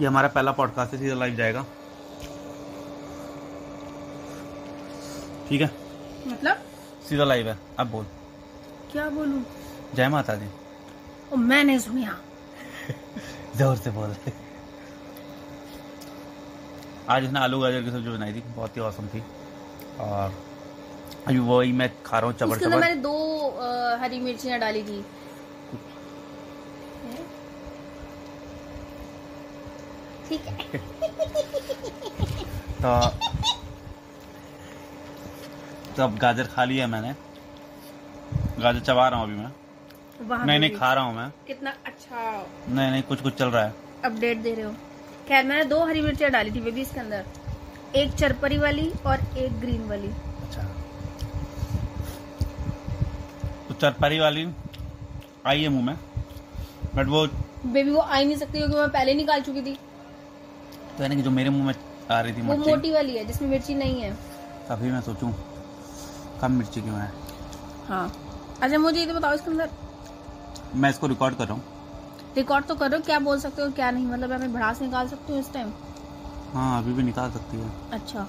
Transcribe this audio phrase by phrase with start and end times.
[0.00, 1.64] ये हमारा पहला पॉडकास्ट है सीधा लाइव जाएगा।
[5.48, 5.70] ठीक है?
[6.26, 6.62] मतलब?
[7.08, 8.04] सीधा लाइव है अब बोल।
[8.92, 9.44] क्या बोलूँ?
[9.94, 10.46] जय माता दी।
[11.32, 12.16] ओ मैंने सुनिया
[13.56, 14.14] ज़ोर से बोल।
[17.08, 19.22] आज इसने आलू गाजर की सब्ज़ी बनाई थी बहुत ही औसम थी।
[20.00, 20.32] और
[21.26, 23.14] अभी वही मैं खा रहा हूँ अंदर चबर मैंने दो
[23.48, 25.04] अ, हरी मिर्चियाँ डाली थी।
[30.30, 30.78] ठीक है।
[32.82, 32.90] तो
[35.96, 37.14] तो अब गाजर खा लिया मैंने।
[38.62, 42.90] गाजर चबा रहा हूँ अभी मैं। नहीं नहीं खा रहा हूँ मैं। कितना अच्छा। नहीं
[42.90, 43.74] नहीं कुछ कुछ चल रहा है।
[44.04, 44.72] अपडेट दे रहे हो।
[45.28, 47.24] खैर मैंने दो हरी मिर्चियाँ डाली थी बेबी इसके अंदर।
[47.96, 50.62] एक चरपरी वाली और एक ग्रीन वाली। अच्छा।
[53.68, 54.46] तो चरपरी वाली
[55.46, 55.96] आई है मुँह में
[56.94, 57.26] बट वो
[57.66, 59.76] बेबी वो आ ही नहीं सकती क्योंकि मैं पहले निकाल चुकी थी।
[60.96, 61.74] तो यानी कि जो मेरे मुँह में
[62.10, 64.12] आ रही थी वो मिर्ची। मोटी वाली है जिसमें मिर्ची नहीं है।
[64.68, 65.32] तभी मैं सोचूं
[66.40, 67.10] कम मिर्ची क्यों है?
[67.88, 68.12] हाँ।
[68.62, 69.70] अच्छा मुझे ये तो बताओ इसके अंदर।
[70.74, 71.62] मैं इसको रिकॉर्ड कर रहा हूँ।
[72.36, 74.06] रिकॉर्ड तो करो क्या बोल सकते हो क्या नहीं?
[74.06, 75.72] मतलब मैं भड़ास निकाल सकती हूँ इस टाइम
[76.54, 78.26] हाँ अभी भी निकाल सकती है। अच्छा।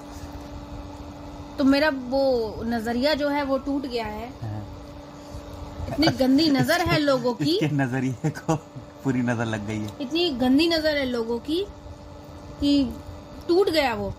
[1.58, 4.64] तो मेरा वो नज़रिया जो है वो टूट गया है। हाँ।
[5.88, 8.56] इतनी गंदी नज़र है लोगों की। नज़रिए को
[9.04, 11.64] पूरी नज़र लग गई है। इतनी गंदी नज़र है लोगों की
[12.62, 12.72] कि
[13.48, 14.12] टूट गया वो।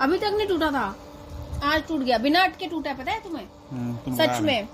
[0.00, 0.84] अभी तक नहीं टूटा था।
[1.64, 3.46] आज टूट गया। बिना अटके टूटा पता है तुम्हें?
[3.70, 4.68] हम्म, तुम सच में।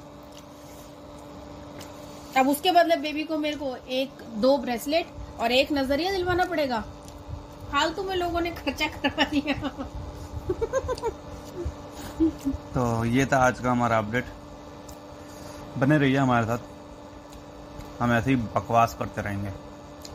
[2.36, 5.06] अब उसके बदले बेबी को मेरे को एक दो ब्रेसलेट
[5.40, 6.80] और एक नज़रिया दिलवाना पड़ेगा।
[7.72, 9.54] फालतू में लोगों ने खर्चा करवा दिया
[12.74, 14.24] तो ये था आज का हमारा अपडेट
[15.78, 16.58] बने रहिए हमारे साथ।
[18.00, 19.50] हम ऐसे ही बकवास करते रहेंगे।